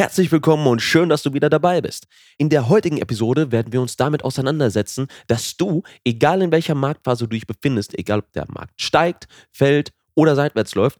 Herzlich 0.00 0.32
willkommen 0.32 0.66
und 0.66 0.80
schön, 0.80 1.10
dass 1.10 1.22
du 1.22 1.34
wieder 1.34 1.50
dabei 1.50 1.82
bist. 1.82 2.06
In 2.38 2.48
der 2.48 2.70
heutigen 2.70 2.96
Episode 2.96 3.52
werden 3.52 3.70
wir 3.70 3.82
uns 3.82 3.98
damit 3.98 4.24
auseinandersetzen, 4.24 5.08
dass 5.26 5.58
du, 5.58 5.82
egal 6.06 6.40
in 6.40 6.50
welcher 6.50 6.74
Marktphase 6.74 7.24
du 7.24 7.36
dich 7.36 7.46
befindest, 7.46 7.98
egal 7.98 8.20
ob 8.20 8.32
der 8.32 8.46
Markt 8.48 8.80
steigt, 8.80 9.28
fällt 9.52 9.92
oder 10.14 10.36
seitwärts 10.36 10.74
läuft, 10.74 10.98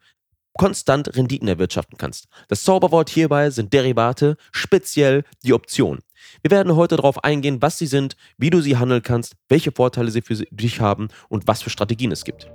konstant 0.52 1.16
Renditen 1.16 1.48
erwirtschaften 1.48 1.96
kannst. 1.96 2.28
Das 2.48 2.62
Zauberwort 2.62 3.08
hierbei 3.08 3.48
sind 3.48 3.72
Derivate, 3.72 4.36
speziell 4.52 5.24
die 5.44 5.54
Optionen. 5.54 6.02
Wir 6.42 6.50
werden 6.50 6.76
heute 6.76 6.96
darauf 6.96 7.24
eingehen, 7.24 7.62
was 7.62 7.78
sie 7.78 7.86
sind, 7.86 8.16
wie 8.36 8.50
du 8.50 8.60
sie 8.60 8.76
handeln 8.76 9.02
kannst, 9.02 9.34
welche 9.48 9.72
Vorteile 9.72 10.10
sie 10.10 10.20
für 10.20 10.34
dich 10.34 10.80
haben 10.82 11.08
und 11.30 11.46
was 11.46 11.62
für 11.62 11.70
Strategien 11.70 12.12
es 12.12 12.26
gibt. 12.26 12.50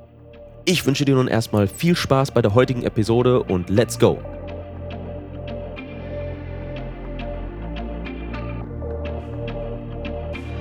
Ich 0.65 0.85
wünsche 0.85 1.05
dir 1.05 1.15
nun 1.15 1.27
erstmal 1.27 1.67
viel 1.67 1.95
Spaß 1.95 2.29
bei 2.29 2.43
der 2.43 2.53
heutigen 2.53 2.83
Episode 2.83 3.41
und 3.41 3.71
let's 3.71 3.97
go! 3.97 4.19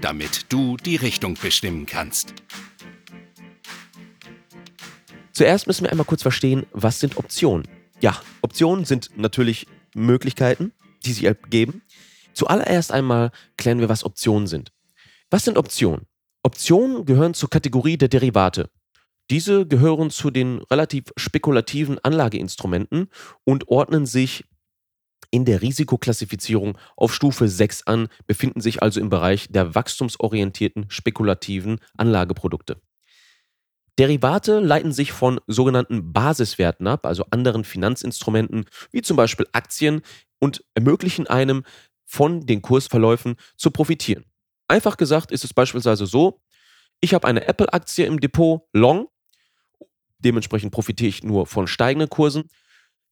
damit 0.00 0.52
du 0.52 0.76
die 0.76 0.96
Richtung 0.96 1.34
bestimmen 1.34 1.86
kannst. 1.86 2.34
Zuerst 5.32 5.66
müssen 5.66 5.84
wir 5.84 5.90
einmal 5.90 6.06
kurz 6.06 6.22
verstehen, 6.22 6.66
was 6.72 7.00
sind 7.00 7.18
Optionen? 7.18 7.68
Ja, 8.00 8.20
Optionen 8.42 8.84
sind 8.84 9.10
natürlich 9.16 9.66
Möglichkeiten, 9.94 10.72
die 11.04 11.12
sich 11.12 11.24
ergeben. 11.24 11.82
Zuallererst 12.32 12.92
einmal 12.92 13.30
klären 13.56 13.80
wir, 13.80 13.88
was 13.88 14.04
Optionen 14.04 14.46
sind. 14.46 14.72
Was 15.30 15.44
sind 15.44 15.58
Optionen? 15.58 16.06
Optionen 16.42 17.04
gehören 17.04 17.34
zur 17.34 17.50
Kategorie 17.50 17.96
der 17.96 18.08
Derivate. 18.08 18.70
Diese 19.30 19.66
gehören 19.66 20.10
zu 20.10 20.30
den 20.30 20.58
relativ 20.70 21.12
spekulativen 21.16 21.98
Anlageinstrumenten 21.98 23.08
und 23.44 23.68
ordnen 23.68 24.06
sich 24.06 24.44
in 25.30 25.44
der 25.44 25.62
Risikoklassifizierung 25.62 26.78
auf 26.96 27.14
Stufe 27.14 27.48
6 27.48 27.86
an, 27.86 28.08
befinden 28.26 28.60
sich 28.60 28.82
also 28.82 29.00
im 29.00 29.08
Bereich 29.08 29.48
der 29.50 29.74
wachstumsorientierten 29.74 30.86
spekulativen 30.88 31.78
Anlageprodukte. 31.96 32.80
Derivate 33.98 34.60
leiten 34.60 34.92
sich 34.92 35.12
von 35.12 35.40
sogenannten 35.46 36.12
Basiswerten 36.12 36.86
ab, 36.86 37.06
also 37.06 37.24
anderen 37.30 37.64
Finanzinstrumenten, 37.64 38.66
wie 38.90 39.02
zum 39.02 39.16
Beispiel 39.16 39.46
Aktien, 39.52 40.02
und 40.38 40.62
ermöglichen 40.74 41.26
einem, 41.26 41.64
von 42.04 42.46
den 42.46 42.62
Kursverläufen 42.62 43.36
zu 43.56 43.70
profitieren. 43.70 44.24
Einfach 44.68 44.96
gesagt 44.96 45.32
ist 45.32 45.44
es 45.44 45.54
beispielsweise 45.54 46.06
so, 46.06 46.40
ich 47.00 47.14
habe 47.14 47.26
eine 47.26 47.46
Apple-Aktie 47.46 48.06
im 48.06 48.20
Depot 48.20 48.62
long, 48.72 49.08
dementsprechend 50.18 50.72
profitiere 50.72 51.08
ich 51.08 51.22
nur 51.22 51.46
von 51.46 51.66
steigenden 51.66 52.08
Kursen 52.08 52.48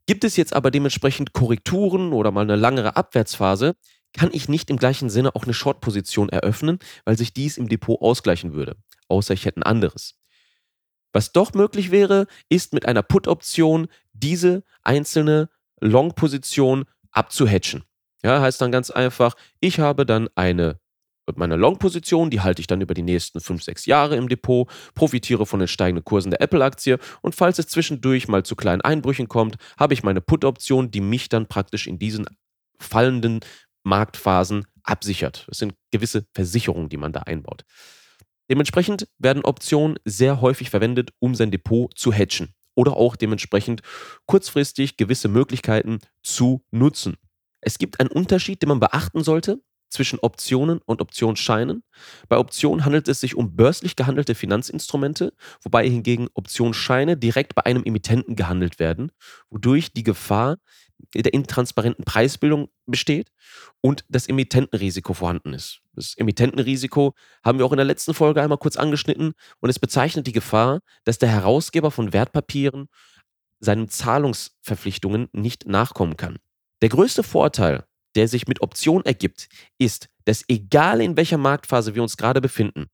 Gibt 0.07 0.25
es 0.25 0.37
jetzt 0.37 0.53
aber 0.53 0.71
dementsprechend 0.71 1.33
Korrekturen 1.33 2.13
oder 2.13 2.31
mal 2.31 2.43
eine 2.43 2.57
langere 2.57 2.97
Abwärtsphase, 2.97 3.75
kann 4.13 4.31
ich 4.33 4.49
nicht 4.49 4.71
im 4.71 4.77
gleichen 4.77 5.11
Sinne 5.11 5.35
auch 5.35 5.45
eine 5.45 5.55
Short-Position 5.55 6.29
eröffnen, 6.29 6.79
weil 7.05 7.19
sich 7.19 7.33
dies 7.33 7.57
im 7.57 7.69
Depot 7.69 8.01
ausgleichen 8.01 8.53
würde, 8.53 8.77
außer 9.09 9.35
ich 9.35 9.45
hätte 9.45 9.61
ein 9.61 9.65
anderes. 9.65 10.15
Was 11.13 11.33
doch 11.33 11.55
möglich 11.55 11.91
wäre, 11.91 12.27
ist 12.49 12.73
mit 12.73 12.87
einer 12.87 13.03
Put-Option 13.03 13.89
diese 14.13 14.63
einzelne 14.83 15.49
Long-Position 15.81 16.85
abzuhatchen. 17.11 17.85
Ja, 18.23 18.41
heißt 18.41 18.61
dann 18.61 18.73
ganz 18.73 18.91
einfach, 18.91 19.35
ich 19.61 19.81
habe 19.81 20.07
dann 20.07 20.29
eine 20.35 20.81
meine 21.37 21.57
Long-Position, 21.57 22.31
die 22.31 22.41
halte 22.41 22.61
ich 22.61 22.67
dann 22.67 22.81
über 22.81 22.95
die 22.95 23.03
nächsten 23.03 23.41
5, 23.41 23.63
6 23.63 23.87
Jahre 23.87 24.17
im 24.17 24.29
Depot, 24.29 24.69
profitiere 24.95 25.47
von 25.47 25.59
den 25.59 25.69
steigenden 25.69 26.05
Kursen 26.05 26.31
der 26.31 26.41
Apple-Aktie 26.41 26.99
und 27.23 27.35
falls 27.35 27.59
es 27.59 27.69
zwischendurch 27.69 28.29
mal 28.29 28.45
zu 28.45 28.57
kleinen 28.57 28.83
Einbrüchen 28.83 29.29
kommt, 29.29 29.57
habe 29.79 29.95
ich 29.95 30.03
meine 30.03 30.21
Put-Option, 30.21 30.91
die 30.91 31.01
mich 31.01 31.29
dann 31.29 31.47
praktisch 31.47 31.87
in 31.87 31.99
diesen 31.99 32.27
fallenden 32.79 33.41
Marktphasen 33.85 34.67
absichert. 34.83 35.45
Das 35.49 35.59
sind 35.59 35.75
gewisse 35.91 36.27
Versicherungen, 36.35 36.89
die 36.89 36.97
man 36.97 37.13
da 37.13 37.21
einbaut. 37.21 37.65
Dementsprechend 38.51 39.09
werden 39.19 39.45
Optionen 39.45 39.99
sehr 40.05 40.41
häufig 40.41 40.71
verwendet, 40.71 41.13
um 41.19 41.35
sein 41.35 41.51
Depot 41.51 41.97
zu 41.97 42.13
hedgen 42.13 42.55
oder 42.75 42.97
auch 42.97 43.17
dementsprechend 43.17 43.81
kurzfristig 44.27 44.97
gewisse 44.97 45.29
Möglichkeiten 45.29 46.01
zu 46.23 46.65
nutzen. 46.71 47.17
Es 47.61 47.79
gibt 47.79 48.01
einen 48.01 48.11
Unterschied, 48.11 48.61
den 48.61 48.69
man 48.69 48.81
beachten 48.81 49.25
sollte 49.25 49.63
zwischen 49.95 50.19
Optionen 50.19 50.81
und 50.85 51.01
Optionsscheinen. 51.01 51.85
Bei 52.29 52.37
Optionen 52.37 52.85
handelt 52.85 53.09
es 53.09 53.21
sich 53.21 53.37
um 53.37 53.55
börslich 53.55 53.95
gehandelte 53.95 54.35
Finanzinstrumente, 54.35 55.33
wobei 55.63 55.89
hingegen 55.89 56.29
Optionsscheine 56.35 57.17
direkt 57.17 57.55
bei 57.55 57.65
einem 57.65 57.85
Emittenten 57.85 58.35
gehandelt 58.35 58.79
werden, 58.79 59.13
wodurch 59.51 59.93
die 59.93 60.03
Gefahr 60.03 60.59
der 61.15 61.33
intransparenten 61.33 62.05
Preisbildung 62.05 62.69
besteht 62.87 63.31
und 63.81 64.05
das 64.09 64.29
Emittentenrisiko 64.29 65.15
vorhanden 65.15 65.53
ist. 65.53 65.81
Das 65.93 66.15
Emittentenrisiko 66.17 67.15
haben 67.45 67.59
wir 67.59 67.67
auch 67.67 67.73
in 67.73 67.79
der 67.79 67.87
letzten 67.87 68.15
Folge 68.15 68.43
einmal 68.43 68.59
kurz 68.59 68.77
angeschnitten 68.77 69.35
und 69.61 69.71
es 69.71 69.79
bezeichnet 69.79 70.27
die 70.27 70.33
Gefahr, 70.33 70.81
dass 71.05 71.19
der 71.19 71.29
Herausgeber 71.29 71.91
von 71.91 72.13
Wertpapieren 72.13 72.89
seinen 73.61 73.89
Zahlungsverpflichtungen 73.89 75.29
nicht 75.33 75.67
nachkommen 75.67 76.17
kann. 76.17 76.39
Der 76.83 76.89
größte 76.89 77.23
Vorteil 77.23 77.85
der 78.15 78.29
sich 78.29 78.47
mit 78.47 78.61
Option 78.61 79.05
ergibt, 79.05 79.49
ist, 79.79 80.09
dass 80.25 80.45
egal 80.49 81.01
in 81.01 81.17
welcher 81.17 81.39
Marktphase 81.39 81.95
wir 81.95 82.03
uns 82.03 82.17
gerade 82.17 82.41
befinden, 82.41 82.87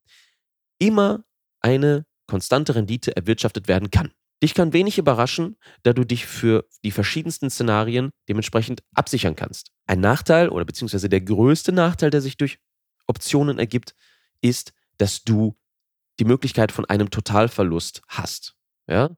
immer 0.79 1.25
eine 1.61 2.07
konstante 2.27 2.75
Rendite 2.75 3.15
erwirtschaftet 3.17 3.69
werden 3.69 3.91
kann. 3.91 4.13
Dich 4.43 4.55
kann 4.55 4.73
wenig 4.73 4.97
überraschen, 4.97 5.57
da 5.83 5.93
du 5.93 6.05
dich 6.05 6.25
für 6.25 6.67
die 6.83 6.93
verschiedensten 6.93 7.51
Szenarien 7.51 8.11
dementsprechend 8.29 8.83
absichern 8.95 9.37
kannst. 9.37 9.71
Ein 9.87 10.01
Nachteil 10.01 10.49
oder 10.49 10.65
beziehungsweise 10.65 11.11
der 11.11 11.21
größte 11.21 11.73
Nachteil, 11.73 12.11
der 12.11 12.23
sich 12.23 12.39
durch 12.39 12.59
Optionen 13.07 13.59
ergibt, 13.59 13.95
ist, 14.41 14.73
dass 14.97 15.25
du 15.25 15.59
die 16.19 16.25
Möglichkeit 16.25 16.73
von 16.73 16.87
einem 16.87 17.11
Totalverlust 17.11 18.01
hast. 18.09 18.55
Ja? 18.87 19.11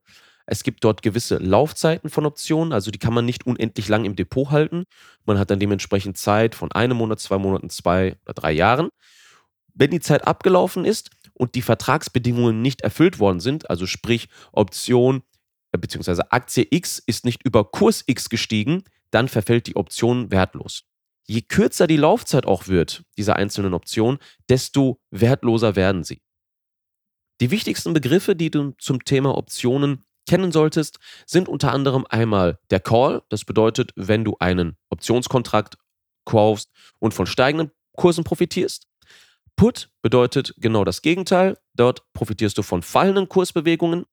Es 0.46 0.62
gibt 0.64 0.82
dort 0.84 1.02
gewisse 1.02 1.38
Laufzeiten 1.38 2.10
von 2.10 2.26
Optionen, 2.26 2.72
also 2.72 2.90
die 2.90 2.98
kann 2.98 3.14
man 3.14 3.24
nicht 3.24 3.46
unendlich 3.46 3.88
lang 3.88 4.04
im 4.04 4.16
Depot 4.16 4.50
halten. 4.50 4.84
Man 5.24 5.38
hat 5.38 5.50
dann 5.50 5.60
dementsprechend 5.60 6.18
Zeit 6.18 6.54
von 6.54 6.72
einem 6.72 6.96
Monat, 6.96 7.20
zwei 7.20 7.38
Monaten, 7.38 7.70
zwei 7.70 8.16
oder 8.24 8.34
drei 8.34 8.52
Jahren. 8.52 8.88
Wenn 9.74 9.90
die 9.90 10.00
Zeit 10.00 10.26
abgelaufen 10.26 10.84
ist 10.84 11.10
und 11.34 11.54
die 11.54 11.62
Vertragsbedingungen 11.62 12.60
nicht 12.60 12.82
erfüllt 12.82 13.18
worden 13.18 13.40
sind, 13.40 13.70
also 13.70 13.86
sprich 13.86 14.28
Option 14.52 15.22
äh, 15.72 15.78
bzw. 15.78 16.22
Aktie 16.30 16.66
X 16.70 17.02
ist 17.04 17.24
nicht 17.24 17.42
über 17.44 17.70
Kurs 17.70 18.04
X 18.06 18.28
gestiegen, 18.28 18.84
dann 19.10 19.28
verfällt 19.28 19.66
die 19.66 19.76
Option 19.76 20.30
wertlos. 20.30 20.84
Je 21.24 21.42
kürzer 21.42 21.86
die 21.86 21.96
Laufzeit 21.96 22.46
auch 22.46 22.66
wird, 22.66 23.04
dieser 23.16 23.36
einzelnen 23.36 23.74
Option, 23.74 24.18
desto 24.48 25.00
wertloser 25.10 25.76
werden 25.76 26.02
sie. 26.02 26.20
Die 27.40 27.50
wichtigsten 27.50 27.92
Begriffe, 27.92 28.36
die 28.36 28.50
du 28.50 28.72
zum 28.78 29.04
Thema 29.04 29.36
Optionen 29.36 30.04
kennen 30.28 30.52
solltest, 30.52 30.98
sind 31.26 31.48
unter 31.48 31.72
anderem 31.72 32.06
einmal 32.08 32.58
der 32.70 32.80
Call. 32.80 33.22
Das 33.28 33.44
bedeutet, 33.44 33.92
wenn 33.96 34.24
du 34.24 34.36
einen 34.38 34.76
Optionskontrakt 34.90 35.76
kaufst 36.24 36.70
und 36.98 37.14
von 37.14 37.26
steigenden 37.26 37.70
Kursen 37.96 38.24
profitierst. 38.24 38.86
Put 39.56 39.90
bedeutet 40.00 40.54
genau 40.56 40.84
das 40.84 41.02
Gegenteil. 41.02 41.58
Dort 41.74 42.10
profitierst 42.12 42.56
du 42.58 42.62
von 42.62 42.82
fallenden 42.82 43.28
Kursbewegungen. 43.28 44.06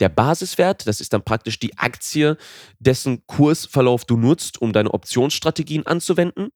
Der 0.00 0.08
Basiswert, 0.08 0.86
das 0.86 1.00
ist 1.00 1.12
dann 1.12 1.22
praktisch 1.22 1.58
die 1.58 1.76
Aktie, 1.78 2.36
dessen 2.78 3.26
Kursverlauf 3.26 4.04
du 4.04 4.16
nutzt, 4.16 4.60
um 4.60 4.72
deine 4.72 4.92
Optionsstrategien 4.92 5.86
anzuwenden. 5.86 6.50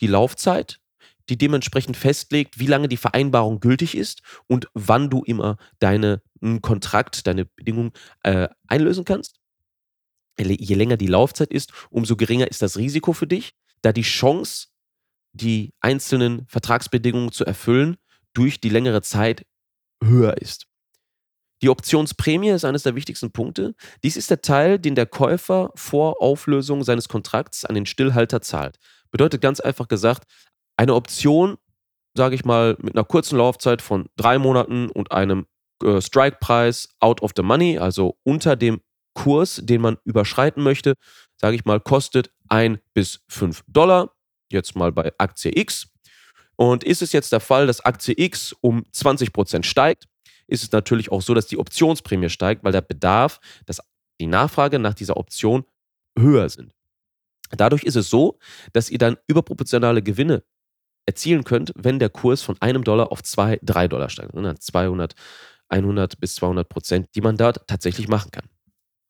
Die 0.00 0.08
Laufzeit, 0.08 0.80
die 1.28 1.38
dementsprechend 1.38 1.96
festlegt, 1.96 2.58
wie 2.58 2.66
lange 2.66 2.88
die 2.88 2.96
Vereinbarung 2.96 3.60
gültig 3.60 3.96
ist 3.96 4.22
und 4.46 4.68
wann 4.74 5.10
du 5.10 5.22
immer 5.24 5.56
deinen 5.78 6.18
Kontrakt, 6.62 7.26
deine 7.26 7.44
Bedingungen 7.44 7.92
äh, 8.22 8.48
einlösen 8.66 9.04
kannst. 9.04 9.40
Je 10.38 10.74
länger 10.74 10.96
die 10.96 11.08
Laufzeit 11.08 11.50
ist, 11.50 11.72
umso 11.90 12.16
geringer 12.16 12.48
ist 12.48 12.62
das 12.62 12.76
Risiko 12.76 13.12
für 13.12 13.26
dich, 13.26 13.54
da 13.82 13.92
die 13.92 14.02
Chance, 14.02 14.68
die 15.32 15.74
einzelnen 15.80 16.46
Vertragsbedingungen 16.46 17.32
zu 17.32 17.44
erfüllen, 17.44 17.96
durch 18.34 18.60
die 18.60 18.68
längere 18.68 19.02
Zeit 19.02 19.44
höher 20.02 20.36
ist. 20.38 20.68
Die 21.60 21.68
Optionsprämie 21.68 22.50
ist 22.50 22.64
eines 22.64 22.84
der 22.84 22.94
wichtigsten 22.94 23.32
Punkte. 23.32 23.74
Dies 24.04 24.16
ist 24.16 24.30
der 24.30 24.42
Teil, 24.42 24.78
den 24.78 24.94
der 24.94 25.06
Käufer 25.06 25.72
vor 25.74 26.22
Auflösung 26.22 26.84
seines 26.84 27.08
Kontrakts 27.08 27.64
an 27.64 27.74
den 27.74 27.86
Stillhalter 27.86 28.40
zahlt. 28.40 28.78
bedeutet 29.10 29.40
ganz 29.40 29.58
einfach 29.58 29.88
gesagt, 29.88 30.24
eine 30.78 30.94
Option, 30.94 31.58
sage 32.14 32.34
ich 32.34 32.44
mal, 32.44 32.76
mit 32.80 32.94
einer 32.94 33.04
kurzen 33.04 33.36
Laufzeit 33.36 33.82
von 33.82 34.08
drei 34.16 34.38
Monaten 34.38 34.88
und 34.90 35.12
einem 35.12 35.46
äh, 35.82 36.00
Strike-Preis 36.00 36.88
out 37.00 37.20
of 37.20 37.32
the 37.36 37.42
money, 37.42 37.78
also 37.78 38.16
unter 38.22 38.56
dem 38.56 38.80
Kurs, 39.14 39.60
den 39.62 39.80
man 39.80 39.98
überschreiten 40.04 40.62
möchte, 40.62 40.94
sage 41.36 41.56
ich 41.56 41.64
mal, 41.64 41.80
kostet 41.80 42.30
1 42.48 42.78
bis 42.94 43.20
5 43.28 43.64
Dollar. 43.66 44.14
Jetzt 44.50 44.76
mal 44.76 44.92
bei 44.92 45.12
Aktie 45.18 45.52
X. 45.54 45.88
Und 46.56 46.84
ist 46.84 47.02
es 47.02 47.12
jetzt 47.12 47.32
der 47.32 47.40
Fall, 47.40 47.66
dass 47.66 47.80
Aktie 47.80 48.14
X 48.16 48.54
um 48.60 48.84
20% 48.94 49.64
steigt, 49.64 50.04
ist 50.46 50.62
es 50.62 50.72
natürlich 50.72 51.12
auch 51.12 51.22
so, 51.22 51.34
dass 51.34 51.46
die 51.46 51.58
Optionsprämie 51.58 52.30
steigt, 52.30 52.64
weil 52.64 52.72
der 52.72 52.80
Bedarf, 52.80 53.40
dass 53.66 53.80
die 54.20 54.26
Nachfrage 54.26 54.78
nach 54.78 54.94
dieser 54.94 55.16
Option 55.16 55.64
höher 56.18 56.48
sind. 56.48 56.72
Dadurch 57.50 57.84
ist 57.84 57.96
es 57.96 58.10
so, 58.10 58.38
dass 58.72 58.90
ihr 58.90 58.98
dann 58.98 59.16
überproportionale 59.26 60.02
Gewinne 60.02 60.42
erzielen 61.08 61.42
könnt, 61.42 61.72
wenn 61.74 61.98
der 61.98 62.10
Kurs 62.10 62.42
von 62.42 62.56
einem 62.60 62.84
Dollar 62.84 63.10
auf 63.10 63.22
zwei, 63.22 63.58
drei 63.62 63.88
Dollar 63.88 64.10
steigt. 64.10 64.32
200, 64.32 65.14
100 65.68 66.20
bis 66.20 66.34
200 66.36 66.68
Prozent, 66.68 67.08
die 67.14 67.22
man 67.22 67.36
dort 67.36 67.66
tatsächlich 67.66 68.08
machen 68.08 68.30
kann. 68.30 68.44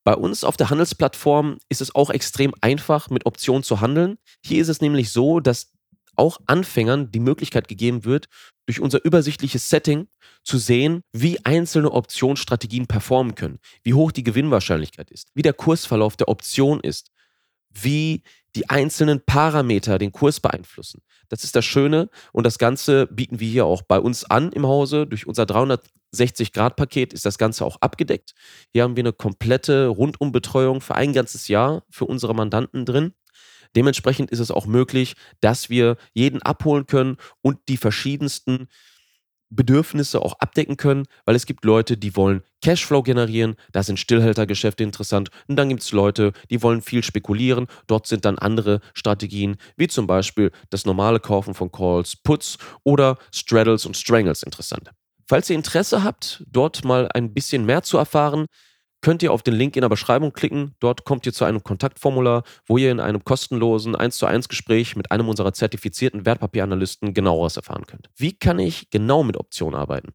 Bei 0.04 0.14
uns 0.14 0.44
auf 0.44 0.56
der 0.56 0.70
Handelsplattform 0.70 1.58
ist 1.68 1.82
es 1.82 1.94
auch 1.94 2.08
extrem 2.08 2.54
einfach, 2.60 3.10
mit 3.10 3.26
Optionen 3.26 3.62
zu 3.62 3.80
handeln. 3.80 4.16
Hier 4.42 4.62
ist 4.62 4.68
es 4.68 4.80
nämlich 4.80 5.10
so, 5.10 5.40
dass 5.40 5.72
auch 6.16 6.38
Anfängern 6.46 7.10
die 7.10 7.20
Möglichkeit 7.20 7.68
gegeben 7.68 8.04
wird, 8.04 8.26
durch 8.66 8.80
unser 8.80 9.04
übersichtliches 9.04 9.68
Setting 9.68 10.08
zu 10.44 10.58
sehen, 10.58 11.02
wie 11.12 11.44
einzelne 11.44 11.92
Optionsstrategien 11.92 12.86
performen 12.86 13.34
können, 13.34 13.58
wie 13.82 13.94
hoch 13.94 14.12
die 14.12 14.24
Gewinnwahrscheinlichkeit 14.24 15.10
ist, 15.10 15.28
wie 15.34 15.42
der 15.42 15.52
Kursverlauf 15.52 16.16
der 16.16 16.28
Option 16.28 16.80
ist, 16.80 17.10
wie 17.70 18.22
die 18.56 18.70
einzelnen 18.70 19.20
Parameter 19.24 19.98
den 19.98 20.12
Kurs 20.12 20.40
beeinflussen. 20.40 21.02
Das 21.28 21.44
ist 21.44 21.54
das 21.54 21.64
Schöne 21.64 22.08
und 22.32 22.44
das 22.44 22.58
Ganze 22.58 23.06
bieten 23.06 23.40
wir 23.40 23.48
hier 23.48 23.66
auch 23.66 23.82
bei 23.82 23.98
uns 23.98 24.24
an 24.24 24.52
im 24.52 24.66
Hause. 24.66 25.06
Durch 25.06 25.26
unser 25.26 25.44
360-Grad-Paket 25.44 27.12
ist 27.12 27.26
das 27.26 27.38
Ganze 27.38 27.64
auch 27.64 27.76
abgedeckt. 27.80 28.32
Hier 28.72 28.82
haben 28.82 28.96
wir 28.96 29.02
eine 29.02 29.12
komplette 29.12 29.88
Rundumbetreuung 29.88 30.80
für 30.80 30.94
ein 30.94 31.12
ganzes 31.12 31.48
Jahr 31.48 31.84
für 31.90 32.06
unsere 32.06 32.34
Mandanten 32.34 32.86
drin. 32.86 33.14
Dementsprechend 33.76 34.30
ist 34.30 34.38
es 34.38 34.50
auch 34.50 34.66
möglich, 34.66 35.14
dass 35.40 35.68
wir 35.68 35.96
jeden 36.14 36.40
abholen 36.42 36.86
können 36.86 37.18
und 37.42 37.58
die 37.68 37.76
verschiedensten 37.76 38.68
Bedürfnisse 39.50 40.20
auch 40.20 40.34
abdecken 40.40 40.76
können, 40.76 41.06
weil 41.24 41.34
es 41.34 41.46
gibt 41.46 41.64
Leute, 41.64 41.96
die 41.96 42.16
wollen 42.16 42.42
Cashflow 42.62 43.02
generieren, 43.02 43.56
da 43.72 43.82
sind 43.82 43.98
Stillhaltergeschäfte 43.98 44.82
interessant 44.82 45.30
und 45.46 45.56
dann 45.56 45.68
gibt 45.68 45.82
es 45.82 45.92
Leute, 45.92 46.32
die 46.50 46.62
wollen 46.62 46.82
viel 46.82 47.02
spekulieren, 47.02 47.66
dort 47.86 48.06
sind 48.06 48.24
dann 48.24 48.38
andere 48.38 48.80
Strategien, 48.94 49.56
wie 49.76 49.88
zum 49.88 50.06
Beispiel 50.06 50.50
das 50.70 50.84
normale 50.84 51.20
Kaufen 51.20 51.54
von 51.54 51.70
Calls, 51.70 52.16
Puts 52.16 52.58
oder 52.84 53.18
Straddles 53.32 53.86
und 53.86 53.96
Strangles 53.96 54.42
interessant. 54.42 54.90
Falls 55.26 55.50
ihr 55.50 55.56
Interesse 55.56 56.02
habt, 56.02 56.42
dort 56.46 56.84
mal 56.84 57.08
ein 57.12 57.34
bisschen 57.34 57.66
mehr 57.66 57.82
zu 57.82 57.98
erfahren, 57.98 58.46
könnt 59.00 59.22
ihr 59.22 59.32
auf 59.32 59.42
den 59.42 59.54
Link 59.54 59.76
in 59.76 59.82
der 59.82 59.88
Beschreibung 59.88 60.32
klicken. 60.32 60.74
Dort 60.80 61.04
kommt 61.04 61.26
ihr 61.26 61.32
zu 61.32 61.44
einem 61.44 61.62
Kontaktformular, 61.62 62.42
wo 62.66 62.78
ihr 62.78 62.90
in 62.90 63.00
einem 63.00 63.24
kostenlosen 63.24 63.94
1 63.94 64.16
zu 64.18 64.26
1 64.26 64.48
Gespräch 64.48 64.96
mit 64.96 65.10
einem 65.10 65.28
unserer 65.28 65.52
zertifizierten 65.52 66.26
Wertpapieranalysten 66.26 67.14
genaueres 67.14 67.56
erfahren 67.56 67.86
könnt. 67.86 68.10
Wie 68.16 68.36
kann 68.36 68.58
ich 68.58 68.90
genau 68.90 69.22
mit 69.22 69.36
Optionen 69.36 69.78
arbeiten? 69.78 70.12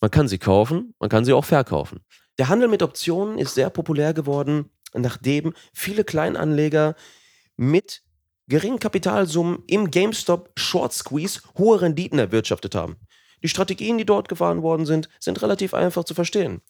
Man 0.00 0.10
kann 0.10 0.28
sie 0.28 0.38
kaufen, 0.38 0.94
man 0.98 1.10
kann 1.10 1.24
sie 1.24 1.32
auch 1.32 1.44
verkaufen. 1.44 2.00
Der 2.38 2.48
Handel 2.48 2.68
mit 2.68 2.82
Optionen 2.82 3.38
ist 3.38 3.54
sehr 3.54 3.70
populär 3.70 4.14
geworden, 4.14 4.70
nachdem 4.94 5.54
viele 5.72 6.04
Kleinanleger 6.04 6.94
mit 7.56 8.02
geringen 8.48 8.78
Kapitalsummen 8.78 9.62
im 9.66 9.90
GameStop 9.90 10.50
Short 10.56 10.92
Squeeze 10.92 11.40
hohe 11.56 11.80
Renditen 11.80 12.18
erwirtschaftet 12.18 12.74
haben. 12.74 12.96
Die 13.42 13.48
Strategien, 13.48 13.98
die 13.98 14.04
dort 14.04 14.28
gefahren 14.28 14.62
worden 14.62 14.86
sind, 14.86 15.08
sind 15.18 15.42
relativ 15.42 15.74
einfach 15.74 16.04
zu 16.04 16.14
verstehen. 16.14 16.62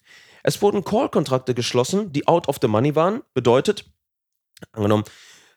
Es 0.43 0.61
wurden 0.61 0.85
Call-Kontrakte 0.85 1.55
geschlossen, 1.55 2.13
die 2.13 2.27
out 2.27 2.49
of 2.49 2.59
the 2.61 2.69
money 2.69 2.95
waren. 2.95 3.23
Bedeutet, 3.35 3.85
angenommen, 4.73 5.05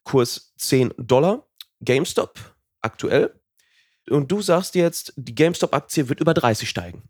Kurs 0.04 0.54
10 0.58 0.94
Dollar, 0.98 1.48
GameStop 1.82 2.56
aktuell. 2.82 3.40
Und 4.10 4.32
du 4.32 4.42
sagst 4.42 4.76
jetzt, 4.76 5.14
die 5.16 5.34
GameStop-Aktie 5.34 6.10
wird 6.10 6.20
über 6.20 6.34
30 6.34 6.70
steigen. 6.70 7.10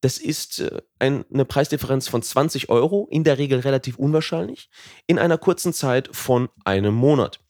Das 0.00 0.18
ist 0.18 0.58
äh, 0.58 0.82
eine 0.98 1.44
Preisdifferenz 1.44 2.08
von 2.08 2.22
20 2.22 2.68
Euro, 2.68 3.08
in 3.10 3.24
der 3.24 3.38
Regel 3.38 3.60
relativ 3.60 3.96
unwahrscheinlich, 3.96 4.68
in 5.06 5.18
einer 5.18 5.38
kurzen 5.38 5.72
Zeit 5.72 6.14
von 6.14 6.48
einem 6.64 6.94
Monat. 6.94 7.40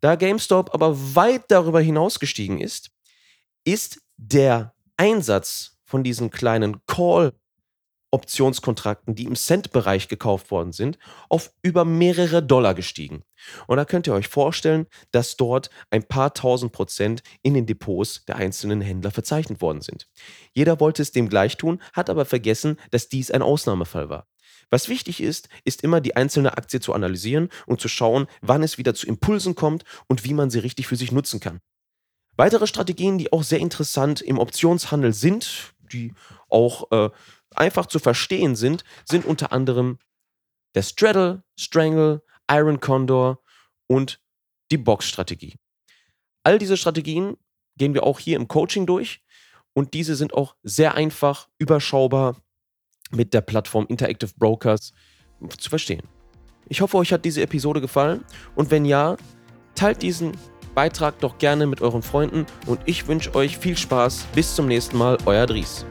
Da 0.00 0.16
GameStop 0.16 0.74
aber 0.74 0.96
weit 1.14 1.44
darüber 1.48 1.80
hinaus 1.80 2.20
gestiegen 2.20 2.60
ist, 2.60 2.90
ist 3.64 4.00
der 4.16 4.74
Einsatz 4.96 5.78
von 5.84 6.04
diesen 6.04 6.30
kleinen 6.30 6.84
Call 6.86 7.32
Optionskontrakten, 8.12 9.14
die 9.14 9.24
im 9.24 9.34
Cent-Bereich 9.34 10.06
gekauft 10.06 10.50
worden 10.50 10.72
sind, 10.72 10.98
auf 11.28 11.52
über 11.62 11.84
mehrere 11.84 12.42
Dollar 12.42 12.74
gestiegen. 12.74 13.24
Und 13.66 13.78
da 13.78 13.84
könnt 13.84 14.06
ihr 14.06 14.14
euch 14.14 14.28
vorstellen, 14.28 14.86
dass 15.10 15.36
dort 15.36 15.70
ein 15.90 16.04
paar 16.04 16.34
tausend 16.34 16.72
Prozent 16.72 17.22
in 17.42 17.54
den 17.54 17.66
Depots 17.66 18.24
der 18.26 18.36
einzelnen 18.36 18.80
Händler 18.80 19.10
verzeichnet 19.10 19.60
worden 19.60 19.80
sind. 19.80 20.08
Jeder 20.52 20.78
wollte 20.78 21.02
es 21.02 21.10
dem 21.10 21.28
gleich 21.28 21.56
tun, 21.56 21.82
hat 21.92 22.10
aber 22.10 22.24
vergessen, 22.24 22.78
dass 22.90 23.08
dies 23.08 23.30
ein 23.30 23.42
Ausnahmefall 23.42 24.08
war. 24.08 24.28
Was 24.70 24.88
wichtig 24.88 25.22
ist, 25.22 25.48
ist 25.64 25.82
immer 25.82 26.00
die 26.00 26.16
einzelne 26.16 26.56
Aktie 26.56 26.80
zu 26.80 26.94
analysieren 26.94 27.48
und 27.66 27.80
zu 27.80 27.88
schauen, 27.88 28.26
wann 28.40 28.62
es 28.62 28.78
wieder 28.78 28.94
zu 28.94 29.06
Impulsen 29.06 29.54
kommt 29.54 29.84
und 30.06 30.24
wie 30.24 30.34
man 30.34 30.50
sie 30.50 30.60
richtig 30.60 30.86
für 30.86 30.96
sich 30.96 31.12
nutzen 31.12 31.40
kann. 31.40 31.60
Weitere 32.36 32.66
Strategien, 32.66 33.18
die 33.18 33.32
auch 33.32 33.42
sehr 33.42 33.58
interessant 33.58 34.22
im 34.22 34.38
Optionshandel 34.38 35.12
sind, 35.12 35.74
die 35.92 36.14
auch 36.48 36.90
äh, 36.90 37.10
einfach 37.56 37.86
zu 37.86 37.98
verstehen 37.98 38.56
sind, 38.56 38.84
sind 39.04 39.24
unter 39.24 39.52
anderem 39.52 39.98
der 40.74 40.82
Straddle, 40.82 41.42
Strangle, 41.58 42.22
Iron 42.50 42.80
Condor 42.80 43.42
und 43.86 44.20
die 44.70 44.78
Box-Strategie. 44.78 45.56
All 46.44 46.58
diese 46.58 46.76
Strategien 46.76 47.36
gehen 47.76 47.94
wir 47.94 48.04
auch 48.04 48.18
hier 48.18 48.36
im 48.36 48.48
Coaching 48.48 48.86
durch 48.86 49.22
und 49.74 49.94
diese 49.94 50.16
sind 50.16 50.34
auch 50.34 50.56
sehr 50.62 50.94
einfach, 50.94 51.48
überschaubar 51.58 52.36
mit 53.10 53.34
der 53.34 53.40
Plattform 53.42 53.86
Interactive 53.88 54.32
Brokers 54.36 54.92
zu 55.58 55.70
verstehen. 55.70 56.02
Ich 56.68 56.80
hoffe, 56.80 56.96
euch 56.96 57.12
hat 57.12 57.24
diese 57.24 57.42
Episode 57.42 57.80
gefallen 57.80 58.24
und 58.54 58.70
wenn 58.70 58.84
ja, 58.84 59.16
teilt 59.74 60.02
diesen 60.02 60.32
Beitrag 60.74 61.18
doch 61.20 61.38
gerne 61.38 61.66
mit 61.66 61.82
euren 61.82 62.02
Freunden 62.02 62.46
und 62.66 62.80
ich 62.86 63.06
wünsche 63.06 63.34
euch 63.34 63.58
viel 63.58 63.76
Spaß. 63.76 64.26
Bis 64.34 64.54
zum 64.54 64.66
nächsten 64.66 64.96
Mal, 64.96 65.18
euer 65.26 65.46
Dries. 65.46 65.84